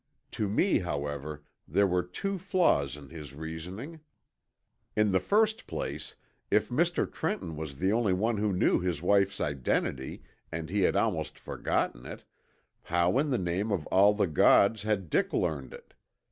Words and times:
To 0.31 0.49
me, 0.49 0.79
however, 0.79 1.43
there 1.67 1.85
were 1.85 2.01
two 2.01 2.39
flaws 2.39 2.97
in 2.97 3.09
his 3.09 3.35
reasoning. 3.35 3.99
In 4.95 5.11
the 5.11 5.19
first 5.19 5.67
place, 5.67 6.15
if 6.49 6.69
Mr. 6.69 7.05
Trenton 7.05 7.55
was 7.55 7.75
the 7.75 7.91
only 7.93 8.11
one 8.13 8.37
who 8.37 8.51
knew 8.51 8.79
his 8.79 9.03
wife's 9.03 9.39
identity 9.39 10.23
and 10.51 10.71
he 10.71 10.81
had 10.81 10.95
almost 10.95 11.37
forgotten 11.37 12.07
it, 12.07 12.23
how 12.81 13.19
in 13.19 13.29
the 13.29 13.37
name 13.37 13.71
of 13.71 13.85
all 13.93 14.15
the 14.15 14.25
gods 14.25 14.81
had 14.81 15.11
Dick 15.11 15.31
learned 15.33 15.71
it? 15.71 15.93